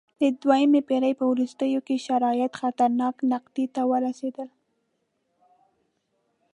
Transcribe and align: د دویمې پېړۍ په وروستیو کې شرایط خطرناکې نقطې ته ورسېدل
د 0.19 0.23
دویمې 0.41 0.81
پېړۍ 0.87 1.13
په 1.19 1.25
وروستیو 1.31 1.79
کې 1.87 1.95
شرایط 2.05 2.51
خطرناکې 2.59 3.25
نقطې 3.33 3.65
ته 3.75 3.81
ورسېدل 3.91 4.49